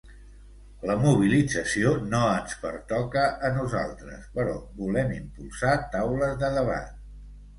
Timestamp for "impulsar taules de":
5.17-6.53